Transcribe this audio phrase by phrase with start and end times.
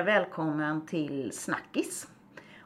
[0.00, 2.08] Eh, välkommen till Snackis.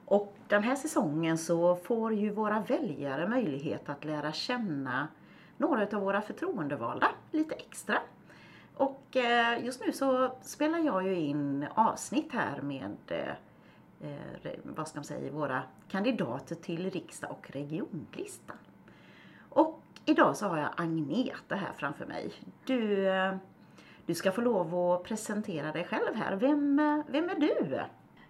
[0.05, 5.09] Och den här säsongen så får ju våra väljare möjlighet att lära känna
[5.57, 7.99] några av våra förtroendevalda lite extra.
[8.77, 12.97] Och eh, just nu så spelar jag ju in avsnitt här med
[14.01, 18.57] eh, vad ska man säga, våra kandidater till riksdag och regionlistan.
[19.49, 22.33] Och idag så har jag Agneta här framför mig.
[22.65, 23.07] Du,
[24.07, 26.37] du ska få lov att presentera dig själv här.
[26.37, 27.81] Vem, eh, vem är du?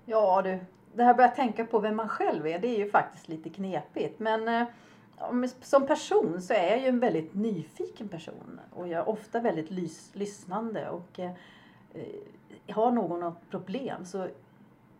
[0.05, 0.59] Ja du,
[0.95, 4.20] det här börjar tänka på vem man själv är, det är ju faktiskt lite knepigt.
[4.20, 4.66] Men eh,
[5.62, 9.70] som person så är jag ju en väldigt nyfiken person och jag är ofta väldigt
[9.70, 11.30] lys lyssnande och eh,
[12.70, 14.28] har någon något problem så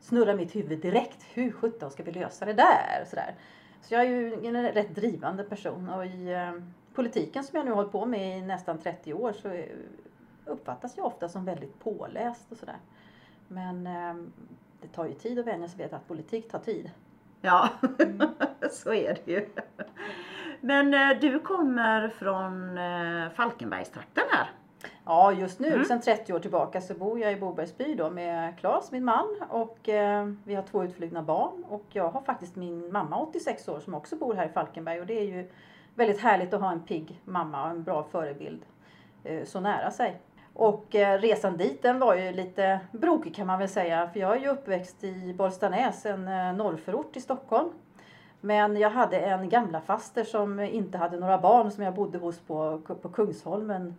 [0.01, 1.23] snurrar mitt huvud direkt.
[1.33, 3.05] Hur sjutton ska vi lösa det där?
[3.11, 3.35] Sådär.
[3.83, 6.53] så jag är ju en rätt drivande person och i eh,
[6.95, 9.65] politiken som jag nu har hållit på med i nästan 30 år så eh,
[10.47, 12.79] uppfattas jag ofta som väldigt påläst och sådär.
[13.49, 14.15] Men eh,
[14.81, 16.91] det tar ju tid att vänja sig vid att politik tar tid.
[17.41, 18.29] Ja, mm.
[18.71, 19.49] så är det ju.
[20.61, 24.51] Men eh, du kommer från eh, Falkenbergstrakten här.
[25.05, 25.85] Ja, just nu mm.
[25.85, 29.89] sedan 30 år tillbaka så bor jag i Bobergsby då med Claes, min man och
[29.89, 33.95] eh, vi har två utflugna barn och jag har faktiskt min mamma 86 år som
[33.95, 35.51] också bor här i Falkenberg och det är ju
[35.95, 38.63] väldigt härligt att ha en pigg mamma och en bra förebild
[39.25, 40.21] eh, så nära sig.
[40.55, 44.11] Och eh, resan dit den var ju lite brokig kan man väl säga.
[44.13, 47.69] För jag är ju uppväxt i Bollstanäs, en eh, norrförort i Stockholm.
[48.41, 52.41] Men jag hade en gamla faster som inte hade några barn som jag bodde hos
[52.41, 53.95] på, på Kungsholmen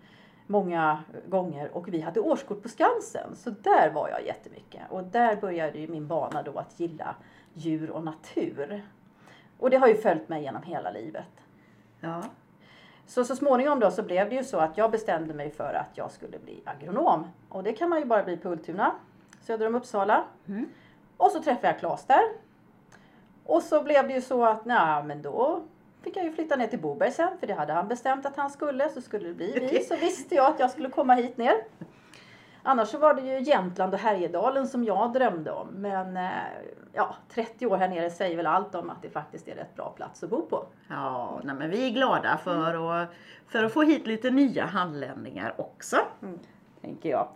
[0.47, 3.35] många gånger och vi hade årskort på Skansen.
[3.35, 7.15] Så där var jag jättemycket och där började ju min bana då att gilla
[7.53, 8.83] djur och natur.
[9.59, 11.41] Och det har ju följt mig genom hela livet.
[11.99, 12.23] Ja.
[13.07, 15.89] Så så småningom då så blev det ju så att jag bestämde mig för att
[15.93, 17.27] jag skulle bli agronom.
[17.49, 18.91] Och det kan man ju bara bli på Ultuna,
[19.41, 20.23] söder om Uppsala.
[20.47, 20.69] Mm.
[21.17, 22.23] Och så träffade jag Claes där.
[23.45, 25.61] Och så blev det ju så att, nej men då
[26.01, 28.49] fick jag ju flytta ner till Boberg sen, för det hade han bestämt att han
[28.49, 29.83] skulle, så skulle det bli vi.
[29.83, 31.53] Så visste jag att jag skulle komma hit ner.
[32.67, 35.67] Annars så var det ju Jämtland och Härjedalen som jag drömde om.
[35.67, 36.29] Men eh,
[36.93, 39.89] ja, 30 år här nere säger väl allt om att det faktiskt är rätt bra
[39.89, 40.65] plats att bo på.
[40.89, 42.83] Ja, nej, men vi är glada för, mm.
[42.83, 43.09] att,
[43.47, 45.97] för att få hit lite nya handländningar också.
[46.21, 46.39] Mm.
[46.81, 47.27] Tänker jag.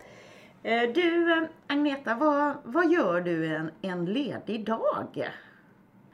[0.62, 5.30] Eh, du Agneta, vad, vad gör du en, en ledig dag?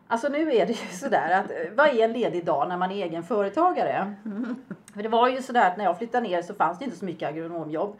[0.09, 2.91] Alltså nu är det ju sådär att eh, vad är en ledig dag när man
[2.91, 4.15] är egen företagare?
[4.25, 4.57] Mm.
[4.95, 7.05] För det var ju sådär att när jag flyttade ner så fanns det inte så
[7.05, 7.97] mycket agronomjobb.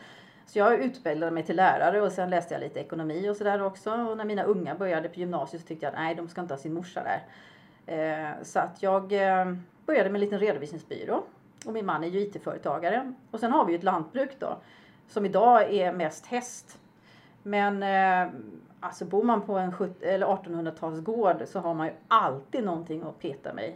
[0.47, 3.91] Så jag utbildade mig till lärare och sen läste jag lite ekonomi och sådär också.
[3.91, 6.55] Och när mina unga började på gymnasiet så tyckte jag att nej, de ska inte
[6.55, 7.23] ha sin morsa där.
[7.87, 9.55] Eh, så att jag eh,
[9.87, 11.23] började med en liten redovisningsbyrå.
[11.67, 13.13] Och min man är ju IT-företagare.
[13.31, 14.59] Och sen har vi ju ett lantbruk då.
[15.09, 16.79] Som idag är mest häst.
[17.43, 18.33] Men eh,
[18.81, 23.73] alltså bor man på en 1800-talsgård så har man ju alltid någonting att peta med.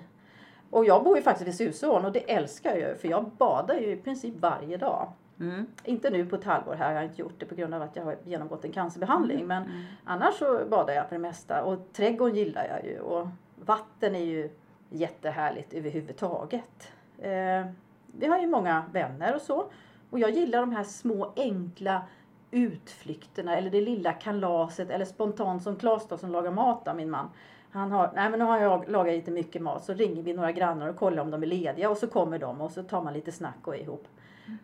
[0.71, 3.75] Och jag bor ju faktiskt vid Susån och det älskar jag ju för jag badar
[3.75, 5.13] ju i princip varje dag.
[5.41, 5.67] Mm.
[5.85, 7.97] Inte nu på ett halvår här, jag har inte gjort det på grund av att
[7.97, 9.41] jag har genomgått en cancerbehandling.
[9.41, 9.49] Mm.
[9.49, 9.83] Men mm.
[10.05, 11.63] annars så badar jag för det mesta.
[11.63, 13.01] Och trädgården gillar jag ju.
[13.01, 14.51] Och vatten är ju
[14.89, 16.93] jättehärligt överhuvudtaget.
[17.19, 17.67] Eh,
[18.07, 19.65] vi har ju många vänner och så.
[20.11, 22.03] Och jag gillar de här små enkla
[22.51, 27.11] utflykterna eller det lilla kalaset eller spontant som Klas då, som lagar mat av min
[27.11, 27.31] man.
[27.71, 30.53] Han har, nej men nu har jag lagat lite mycket mat så ringer vi några
[30.53, 33.13] grannar och kollar om de är lediga och så kommer de och så tar man
[33.13, 34.07] lite snack och är ihop.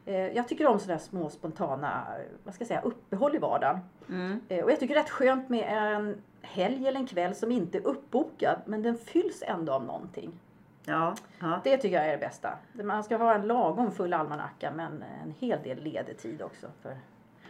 [0.06, 0.34] Mm.
[0.34, 2.06] Jag tycker om sådana små spontana
[2.44, 3.78] vad ska jag säga, uppehåll i vardagen.
[4.08, 4.40] Mm.
[4.48, 7.52] Eh, och jag tycker det är rätt skönt med en helg eller en kväll som
[7.52, 10.40] inte är uppbokad men den fylls ändå av någonting.
[10.84, 11.60] Ja, ja.
[11.64, 12.58] Det tycker jag är det bästa.
[12.72, 16.96] Man ska ha en lagom full almanacka men en hel del ledig tid också för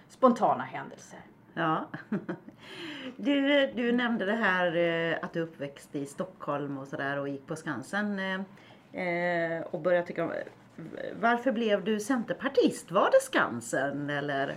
[0.09, 1.21] spontana händelser.
[1.55, 1.87] Ja.
[3.17, 7.47] Du, du nämnde det här eh, att du uppväxt i Stockholm och sådär och gick
[7.47, 8.19] på Skansen
[8.93, 10.32] eh, och började tycka om
[11.20, 12.90] varför blev du centerpartist?
[12.90, 14.56] Var det Skansen eller?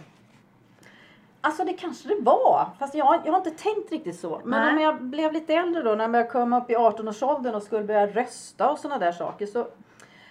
[1.41, 2.69] Alltså det kanske det var.
[2.79, 4.41] Fast jag, jag har inte tänkt riktigt så.
[4.45, 7.83] Men när jag blev lite äldre då, när jag kom upp i 18-årsåldern och skulle
[7.83, 9.45] börja rösta och sådana där saker.
[9.45, 9.67] Så,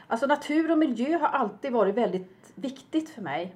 [0.07, 3.55] alltså natur och miljö har alltid varit väldigt viktigt för mig.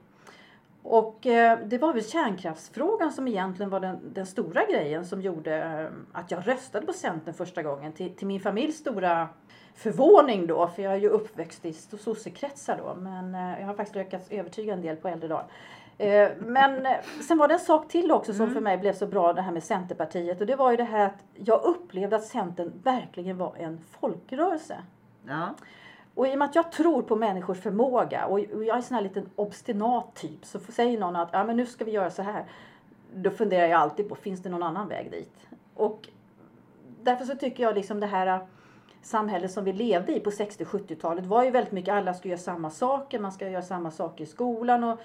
[0.83, 5.57] Och eh, det var väl kärnkraftsfrågan som egentligen var den, den stora grejen som gjorde
[5.57, 7.93] eh, att jag röstade på Centern första gången.
[7.93, 9.29] Till, till min familjs stora
[9.75, 12.95] förvåning då, för jag är ju uppväxt i sossekretsar då.
[13.01, 15.47] Men eh, jag har faktiskt lyckats övertyga en del på äldre dagar.
[16.39, 16.87] Men
[17.29, 18.55] sen var det en sak till också som mm.
[18.55, 20.41] för mig blev så bra, det här med Centerpartiet.
[20.41, 24.77] Och det var ju det här att jag upplevde att Centern verkligen var en folkrörelse.
[25.27, 25.55] Ja.
[26.15, 29.03] Och i och med att jag tror på människors förmåga och jag är sån här
[29.03, 32.45] liten obstinat typ så säger någon att ja, men nu ska vi göra så här.
[33.15, 35.47] då funderar jag alltid på, finns det någon annan väg dit?
[35.75, 36.09] Och
[37.03, 38.47] därför så tycker jag liksom det här äh,
[39.03, 42.71] samhället som vi levde i på 60-70-talet var ju väldigt mycket alla ska göra samma
[42.71, 45.01] saker, man ska göra samma saker i skolan och,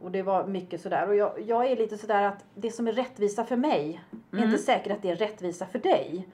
[0.00, 1.08] och det var mycket sådär.
[1.08, 4.00] Och jag, jag är lite sådär att det som är rättvisa för mig
[4.32, 6.28] är inte säkert att det är rättvisa för dig.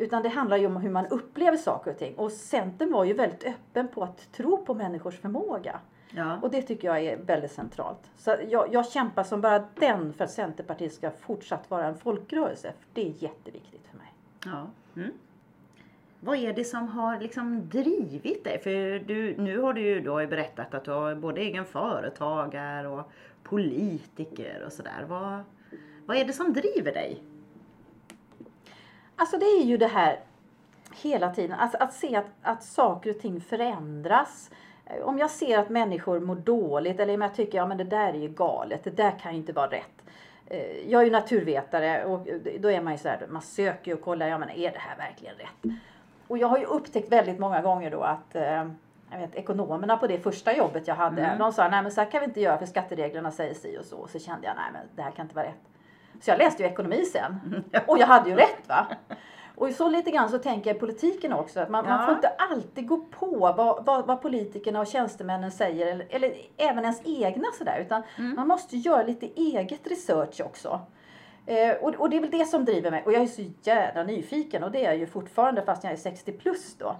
[0.00, 2.14] Utan det handlar ju om hur man upplever saker och ting.
[2.14, 5.80] Och Centern var ju väldigt öppen på att tro på människors förmåga.
[6.10, 6.38] Ja.
[6.42, 8.10] Och det tycker jag är väldigt centralt.
[8.16, 12.72] Så jag, jag kämpar som bara den för att Centerpartiet ska fortsatt vara en folkrörelse.
[12.80, 14.14] För det är jätteviktigt för mig.
[14.44, 14.66] Ja.
[14.96, 15.10] Mm.
[16.20, 18.58] Vad är det som har liksom drivit dig?
[18.58, 23.10] För du, nu har du ju då berättat att du har både egen företagare och
[23.42, 25.04] politiker och sådär.
[25.08, 25.42] Vad,
[26.06, 27.22] vad är det som driver dig?
[29.20, 30.18] Alltså det är ju det här
[31.02, 34.50] hela tiden, alltså att se att, att saker och ting förändras.
[35.02, 37.84] Om jag ser att människor mår dåligt eller om jag tycker att ja, men det
[37.84, 40.02] där är ju galet, det där kan ju inte vara rätt.
[40.46, 42.28] Eh, Jag är ju naturvetare och
[42.60, 44.96] då är man ju så här, man söker och kollar, ja men är det här
[44.96, 45.78] verkligen rätt?
[46.28, 48.68] Och jag har ju upptäckt väldigt många gånger då att eh,
[49.12, 51.38] jag vet, ekonomerna på det första jobbet jag hade, Mm.
[51.38, 53.84] de sa nej men så här kan vi inte göra för skattereglerna säger si och
[53.84, 53.96] så.
[53.96, 55.60] Och så kände jag nej men det här kan inte vara rätt.
[56.20, 57.64] Så jag läste ju ekonomi sen.
[57.86, 58.86] Och jag hade ju rätt va.
[59.54, 61.60] Och så lite grann så tänker jag i politiken också.
[61.60, 62.06] Att man, man Ja.
[62.06, 65.86] får inte alltid gå på vad, vad, vad politikerna och tjänstemännen säger.
[65.86, 67.78] Eller, eller även ens egna sådär.
[67.80, 68.02] Utan
[68.36, 70.80] man måste göra lite eget research också.
[71.46, 73.02] Eh, och, och det är väl det som driver mig.
[73.06, 74.64] Och jag är så jävla nyfiken.
[74.64, 76.96] Och det är jag ju fortfarande fast jag är 60 plus då.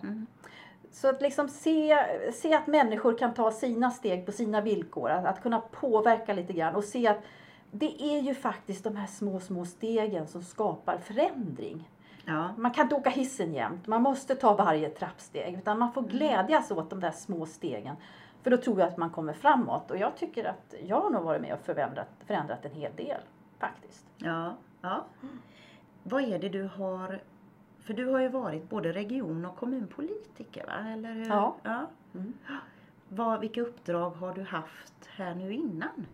[0.93, 1.99] Så att liksom se,
[2.35, 5.11] se att människor kan ta sina steg på sina villkor.
[5.11, 7.19] Att, att kunna påverka lite grann och se att
[7.71, 11.89] det är ju faktiskt de här små, små stegen som skapar förändring.
[12.25, 12.55] Ja.
[12.59, 13.87] Man kan inte åka hissen jämt.
[13.87, 15.55] Man måste ta varje trappsteg.
[15.55, 17.97] Utan man får glädjas åt de där små stegen.
[18.43, 19.91] För då tror jag att man kommer framåt.
[19.91, 23.21] Och jag tycker att jag har nog varit med och förändrat, förändrat en hel del.
[23.59, 24.07] Faktiskt.
[24.17, 25.05] Ja, ja.
[26.03, 27.21] Vad är det du har...
[27.79, 30.89] För du har ju varit både region och kommunpolitiker, va?
[30.89, 31.29] Eller hur?
[31.29, 31.57] Ja.
[31.63, 31.87] ja.
[32.15, 32.33] Mm.
[33.09, 36.07] Vad, vilka uppdrag har du haft här nu innan?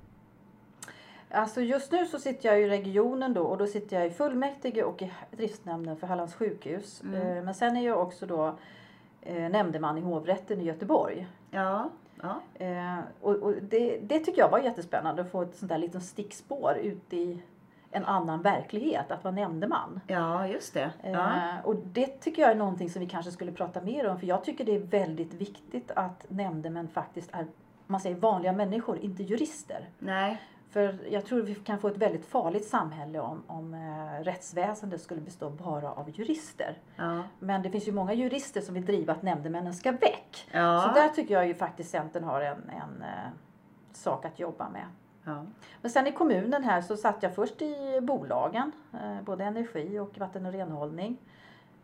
[1.30, 4.82] Alltså just nu så sitter jag i regionen då och då sitter jag i fullmäktige
[4.82, 7.02] och i driftsnämnden för Hallands sjukhus.
[7.02, 7.36] Mm.
[7.36, 8.54] Eh, Men sen är jag också då
[9.22, 11.26] eh, nämndeman i hovrätten i Göteborg.
[11.50, 11.90] Ja,
[12.22, 12.64] ja.
[12.66, 16.02] Eh, och och det, det tycker jag var jättespännande att få ett sånt där litet
[16.02, 17.42] stickspår ut i
[17.90, 20.00] en annan verklighet, att vara nämndeman.
[20.06, 20.90] ja just det.
[21.02, 21.32] Ja.
[21.64, 24.44] Och det tycker jag är någonting som vi kanske skulle prata mer om för jag
[24.44, 27.46] tycker det är väldigt viktigt att nämndemän faktiskt är
[27.86, 29.88] man säger vanliga människor, inte jurister.
[29.98, 30.42] Nej,
[30.76, 35.20] För jag tror vi kan få ett väldigt farligt samhälle om, om eh, rättsväsendet skulle
[35.20, 36.78] bestå bara av jurister.
[36.96, 37.22] ja.
[37.38, 40.48] Men det finns ju många jurister som vill driva att nämndemännen ska väck.
[40.52, 40.82] Ja.
[40.82, 43.30] Så där tycker jag ju faktiskt Centern har en, en eh,
[43.92, 44.86] sak att jobba med.
[45.24, 45.44] ja.
[45.80, 50.18] Men sen i kommunen här så satt jag först i bolagen, eh, både energi och
[50.18, 51.16] vatten och renhållning.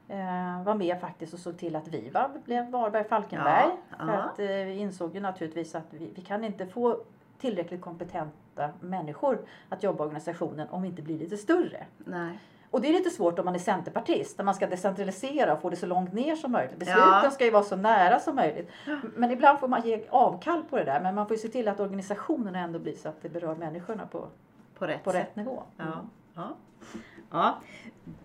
[0.09, 3.71] Eh, var med faktiskt och såg till att Viva blev Varberg Falkenberg.
[3.91, 6.99] Ja, För att eh, vi insåg ju naturligtvis att vi, vi kan inte få
[7.43, 11.87] tillräckligt kompetenta människor att jobba i organisationen om vi inte blir lite större.
[11.99, 12.39] Nej.
[12.71, 15.71] Och det är lite svårt om man är centerpartist, där man ska decentralisera och få
[15.71, 16.79] det så långt ner som möjligt.
[16.79, 17.31] Besluten Ja.
[17.31, 18.71] ska ju vara så nära som möjligt.
[19.17, 21.01] Men ibland får man ge avkall på det där.
[21.01, 24.07] Men man får ju se till att organisationerna ändå blir så att det berör människorna
[24.07, 24.27] på,
[24.79, 25.63] På rätt på rätt nivå.
[25.77, 25.85] Ja.
[26.35, 26.49] Ja.
[27.31, 27.61] ja.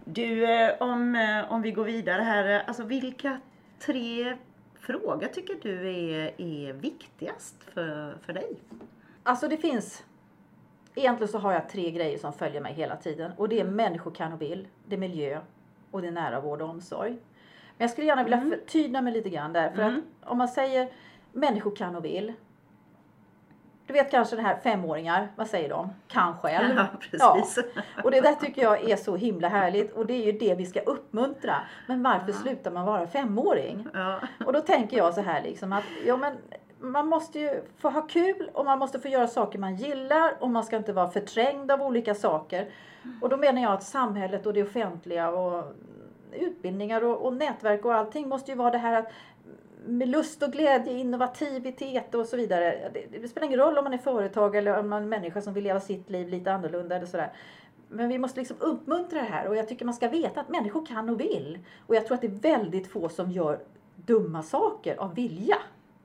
[0.05, 2.55] Du, eh, om, eh, om vi går vidare här.
[2.55, 3.39] eh, Alltså vilka
[3.79, 4.37] tre
[4.79, 8.57] frågor tycker du är, är viktigast för, för dig?
[9.27, 10.03] Alltså det finns,
[10.95, 13.31] egentligen så har jag tre grejer som följer mig hela tiden.
[13.37, 15.39] Och det är människor kan och vill, det är miljö
[15.91, 17.11] och det är nära vård och omsorg.
[17.77, 18.49] Men jag skulle gärna vilja Mm.
[18.49, 19.69] förtydliga mig lite grann där.
[19.71, 20.03] För Mm.
[20.21, 20.89] att om man säger
[21.31, 22.33] människor kan och vill.
[23.87, 25.89] Du vet kanske det här femåringar, vad säger de?
[26.07, 26.75] Kan själv.
[26.77, 27.65] Ja, precis.
[28.03, 30.65] Och det där tycker jag är så himla härligt och det är ju det vi
[30.65, 31.55] ska uppmuntra.
[31.87, 33.87] Men varför slutar man vara femåring?
[33.93, 34.19] Ja.
[34.45, 36.37] Och då tänker jag så här liksom att ja, men
[36.79, 40.49] man måste ju få ha kul och man måste få göra saker man gillar och
[40.49, 42.69] man ska inte vara förträngd av olika saker.
[43.21, 45.63] Och då menar jag att samhället och det offentliga och
[46.33, 49.11] utbildningar och, och nätverk och allting måste ju vara det här att
[49.85, 52.91] med lust och glädje, innovativitet och så vidare.
[52.93, 55.41] Det, det spelar ingen roll om man är företagare eller om man är en människa
[55.41, 57.31] som vill leva sitt liv lite annorlunda eller sådär.
[57.89, 60.85] Men vi måste liksom uppmuntra det här och jag tycker man ska veta att människor
[60.85, 61.59] kan och vill.
[61.87, 63.59] Och jag tror att det är väldigt få som gör
[63.95, 65.57] dumma saker av vilja.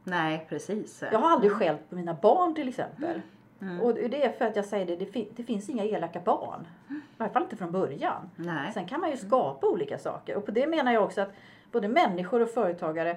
[0.05, 1.03] Nej, precis.
[1.13, 3.21] Jag har aldrig skällt på mina barn till exempel.
[3.61, 3.81] Mm.
[3.81, 6.67] Och det är för att jag säger det, det, fin- det finns inga elaka barn.
[6.91, 8.31] I alla fall inte från början.
[8.37, 8.73] Nej.
[8.73, 10.37] Sen kan man ju skapa olika saker.
[10.37, 11.33] Och på det menar jag också att
[11.73, 13.17] både människor och företagare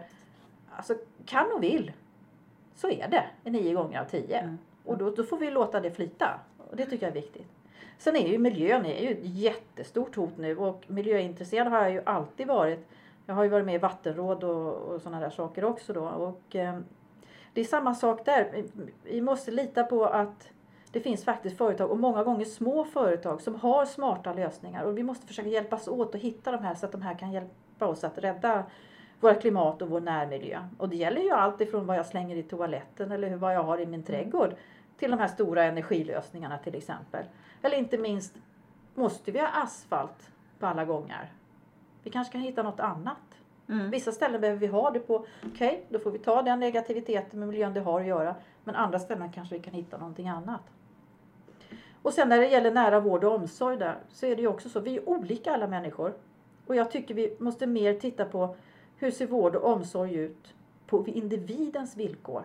[0.76, 1.92] alltså, kan och vill.
[2.76, 4.38] Så är det i nio gånger av tio.
[4.38, 4.58] Mm.
[4.86, 6.40] Och då, då får vi låta det flyta.
[6.70, 7.48] Och det tycker jag är viktigt.
[7.98, 12.02] Sen är ju miljön är ju ett jättestort hot nu och miljöintresserad har jag ju
[12.06, 12.88] alltid varit.
[13.26, 16.06] Jag har ju varit med i vattenråd och, och sådana där saker också då.
[16.06, 16.80] Och, eh,
[17.54, 18.66] det är samma sak där.
[19.04, 20.50] Vi måste lita på att
[20.92, 25.04] det finns faktiskt företag och många gånger små företag som har smarta lösningar och vi
[25.04, 28.04] måste försöka hjälpas åt att hitta de här så att de här kan hjälpa oss
[28.04, 28.64] att rädda
[29.20, 30.68] vårt klimat och vår närmiljö.
[30.78, 33.78] Och det gäller ju allt ifrån vad jag slänger i toaletten eller vad jag har
[33.78, 34.56] i min trädgård
[34.98, 37.26] till de här stora energilösningarna till exempel.
[37.62, 38.36] Eller inte minst,
[38.94, 41.32] måste vi ha asfalt på alla gånger?
[42.06, 43.18] Vi kanske kan hitta något annat.
[43.70, 43.90] Mm.
[43.90, 45.16] Vissa ställen behöver vi ha det på.
[45.16, 48.36] Okej, okay, då får vi ta den negativiteten med miljön det har att göra.
[48.64, 50.62] Men andra ställen kanske vi kan hitta någonting annat.
[52.02, 54.70] Och sen när det gäller nära vård och omsorg där så är det ju också
[54.70, 54.80] så.
[54.80, 56.14] Vi är olika alla människor.
[56.68, 58.56] Och jag tycker vi måste mer titta på
[58.98, 60.54] hur ser vård och omsorg ut
[60.88, 62.44] på individens villkor.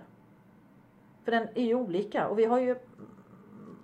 [1.25, 2.76] För den är ju olika och vi har ju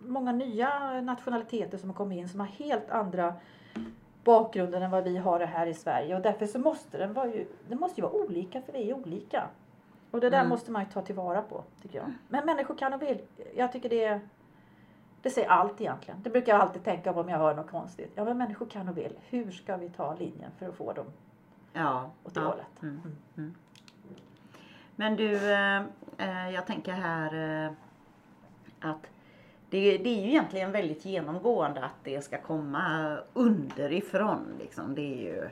[0.07, 3.35] många nya nationaliteter som har kommit in som har helt andra
[4.27, 7.27] bakgrunder än vad vi har det här i Sverige och därför så måste den vara
[7.27, 9.49] ju, den måste ju vara olika för vi är olika.
[10.11, 10.49] Och det där mm.
[10.49, 12.13] måste man ju ta tillvara på tycker jag.
[12.29, 13.19] Men människor kan och vill.
[13.57, 14.21] Jag tycker det är
[15.23, 16.23] det säger allt egentligen.
[16.23, 18.13] Det brukar jag alltid tänka på om jag hör något konstigt.
[18.15, 19.13] Ja men människor kan och vill.
[19.29, 21.07] Hur ska vi ta linjen för att få dem
[21.73, 22.47] ja, åt det ja.
[22.47, 22.83] hållet?
[22.83, 23.17] Mm, mm.
[23.37, 23.55] Mm.
[24.97, 25.83] Men du, eh,
[26.19, 27.73] eh, jag tänker här eh,
[28.81, 29.07] att
[29.77, 34.45] det, det, är ju egentligen väldigt genomgående att det ska komma underifrån.
[34.59, 34.95] Liksom.
[34.95, 35.49] Det, är ju,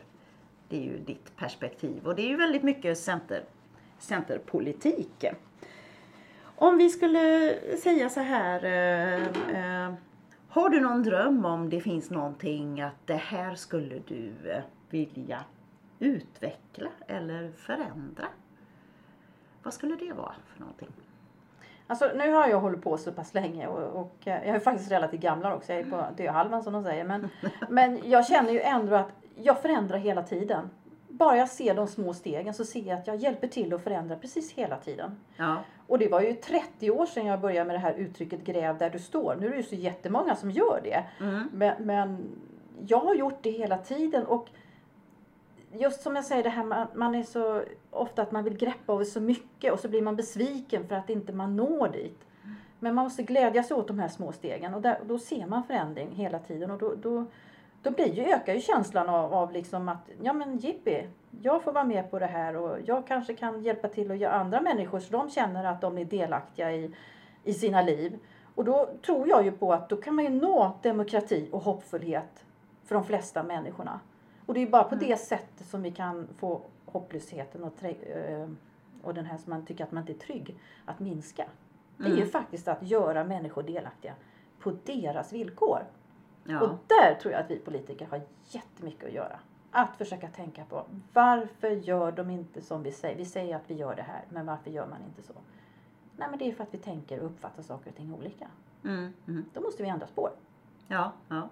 [0.69, 3.43] det är ju ditt perspektiv och det är ju väldigt mycket center,
[3.99, 5.25] centerpolitik.
[6.57, 8.64] Om vi skulle säga så här.
[8.64, 9.95] Eh, eh,
[10.49, 15.45] har du någon dröm om det finns någonting att det här skulle du eh, vilja
[15.99, 18.26] utveckla eller förändra?
[19.62, 20.88] Vad skulle det vara för någonting?
[21.86, 25.20] Alltså nu har jag hållit på så pass länge och, och jag är faktiskt relativt
[25.20, 25.72] gammal också.
[25.72, 27.04] Jag är på döhalvan som de säger.
[27.04, 27.28] Men,
[27.68, 30.70] men jag känner ju ändå att jag förändrar hela tiden
[31.18, 34.16] bara jag ser de små stegen så ser jag att jag hjälper till att förändra
[34.16, 35.16] precis hela tiden.
[35.36, 35.56] Ja.
[35.86, 38.90] Och det var ju 30 år sedan jag började med det här uttrycket gräv där
[38.90, 39.36] du står.
[39.40, 41.04] Nu är det ju så jättemånga som gör det.
[41.20, 41.48] Mm.
[41.52, 42.26] Men, men,
[42.86, 44.48] jag har gjort det hela tiden och
[45.78, 48.93] just som jag säger det här man, man är så ofta att man vill greppa
[48.93, 52.19] över så mycket och så blir man besviken för att inte man når dit.
[52.78, 55.47] Men man måste glädja sig åt de här små stegen och där, och då ser
[55.47, 57.26] man förändring hela tiden och då, då
[57.85, 61.07] då blir ju, ökar ju känslan av, av liksom att ja men jippi,
[61.43, 64.33] jag får vara med på det här och jag kanske kan hjälpa till och göra
[64.33, 66.95] andra människor så de känner att de är delaktiga i,
[67.45, 68.19] i sina liv.
[68.54, 72.45] Och då tror jag ju på att då kan man ju nå demokrati och hoppfullhet
[72.85, 74.00] för de flesta människorna.
[74.46, 75.08] Och det är bara på mm.
[75.08, 78.48] det sättet som vi kan få hopplösheten och, eh,
[79.02, 81.46] och den här som man tycker att man inte är trygg att minska.
[81.96, 82.28] Det är ju mm.
[82.28, 84.14] faktiskt att göra människor delaktiga
[84.58, 85.86] på deras villkor.
[86.44, 86.60] Ja.
[86.60, 89.38] Och där tror jag att vi politiker har jättemycket att göra.
[89.70, 93.16] Att försöka tänka på varför gör de inte som vi säger?
[93.16, 95.34] Vi säger att vi gör det här, men varför gör man inte så?
[96.16, 98.48] Nej, men det är för att vi tänker och uppfattar saker och ting olika.
[98.84, 99.44] Mm, mm.
[99.52, 100.30] Då måste vi ändra spår.
[100.88, 101.48] Ja, ja.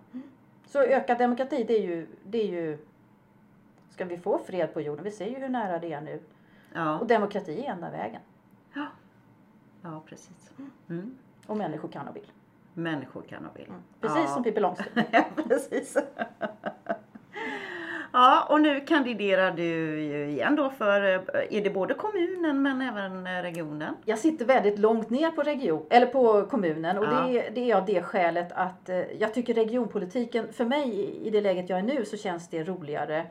[0.73, 2.79] Så ökad demokrati, det är ju, det är ju...
[3.91, 5.05] Ska vi få fred på jorden?
[5.05, 6.21] Vi ser ju hur nära det är nu.
[6.75, 6.99] Ja.
[6.99, 8.21] Och demokrati är enda vägen.
[8.75, 8.87] Ja,
[9.83, 10.53] ja precis.
[10.89, 11.19] Mm.
[11.47, 12.33] Och människor kan och vill
[12.75, 13.69] människor kan och vill.
[13.69, 13.81] Mm.
[14.01, 14.27] Precis ja.
[14.27, 15.09] som Pippi Långstrump.
[15.13, 15.97] ja, precis.
[18.13, 19.63] Ja, och nu kandiderar du
[20.03, 21.01] ju igen då för,
[21.51, 23.95] är det både kommunen men även regionen?
[24.05, 27.27] Jag sitter väldigt långt ner på region, eller på kommunen och ja.
[27.27, 31.41] det, det är av det skälet att eh, jag tycker regionpolitiken, för mig i det
[31.41, 33.27] läget jag är nu så känns det roligare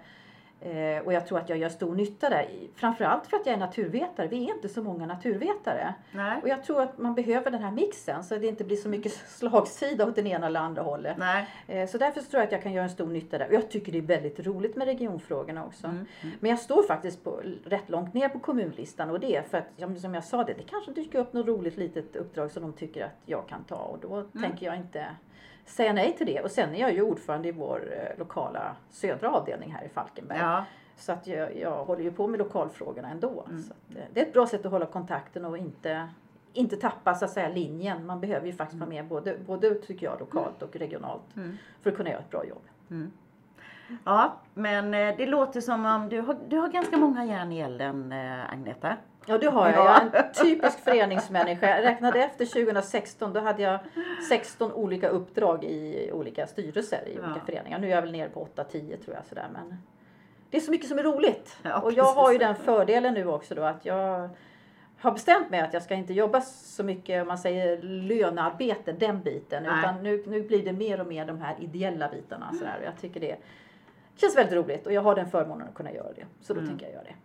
[0.62, 2.48] Eh, och jag tror att jag gör stor nytta där.
[2.76, 4.28] Framförallt för att jag är naturvetare.
[4.28, 5.94] Vi är inte så många naturvetare.
[6.12, 6.40] Nej.
[6.42, 8.90] Och jag tror att man behöver den här mixen så att det inte blir så
[8.90, 11.18] mycket slagsida åt den ena eller andra hållet.
[11.18, 11.48] Nej.
[11.68, 13.48] Eh, så därför tror jag att jag kan göra en stor nytta där.
[13.48, 15.88] Och jag tycker det är väldigt roligt med regionfrågorna också.
[15.88, 16.06] Mm.
[16.22, 16.36] Mm.
[16.40, 20.02] Men jag står faktiskt på, rätt långt ner på kommunlistan och det är för att,
[20.02, 23.06] som jag sa, det, det kanske dyker upp något roligt litet uppdrag som de tycker
[23.06, 24.30] att jag kan ta och då mm.
[24.42, 25.06] tänker jag inte
[25.66, 26.42] säga nej till det.
[26.42, 30.40] Och sen är jag ju ordförande i vår eh, lokala södra avdelning här i Falkenberg.
[30.40, 30.51] Ja.
[30.98, 33.46] Så att jag, jag håller ju på med lokalfrågorna ändå.
[33.50, 33.64] Mm.
[33.88, 36.10] Det, det är ett bra sätt att hålla kontakten och inte,
[36.54, 38.06] inte tappa så att säga linjen.
[38.06, 38.96] Man behöver ju faktiskt vara mm.
[38.96, 41.58] med både, både tycker jag lokalt och regionalt mm.
[41.82, 42.64] för att kunna göra ett bra jobb.
[42.90, 43.12] Mm.
[44.04, 47.60] Ja, men eh, det låter som om du har, du har ganska många järn i
[47.60, 48.98] elden, eh, Agneta.
[49.26, 49.86] Ja det har jag.
[49.86, 51.70] Jag är en typisk föreningsmänniska.
[51.70, 53.80] Jag räknade efter 2016 då hade jag
[54.30, 57.80] 16 olika uppdrag i olika styrelser i olika föreningar.
[57.80, 59.48] Nu är jag väl nere på 8-10 tror jag sådär.
[59.54, 59.78] Men
[60.52, 61.58] det är så mycket som är roligt.
[61.64, 64.30] Ja, och jag har ju den fördelen nu också då att jag
[65.00, 69.22] har bestämt mig att jag ska inte jobba så mycket om man säger lönearbete, den
[69.22, 69.64] biten.
[69.64, 69.80] Nej.
[69.80, 72.54] Utan nu, nu blir det mer och mer de här ideella bitarna.
[72.54, 72.78] Sådär.
[72.80, 73.38] Och Jag tycker det
[74.16, 76.26] känns väldigt roligt och jag har den förmånen att kunna göra det.
[76.42, 76.70] Så då Mm.
[76.70, 77.16] tänker jag göra det.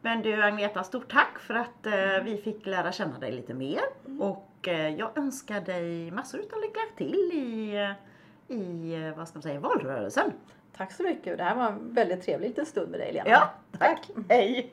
[0.00, 3.80] Men du Agneta, stort tack för att eh, vi fick lära känna dig lite mer.
[4.20, 9.36] Och eh, jag önskar dig massor utav lycka till i, eh, i eh, vad ska
[9.36, 10.32] man säga, valrörelsen.
[10.78, 11.38] Tack så mycket.
[11.38, 13.30] Det här var en väldigt trevlig liten stund med dig Lena.
[13.30, 14.10] Ja, tack.
[14.28, 14.72] Hej!